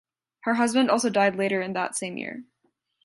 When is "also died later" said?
0.89-1.61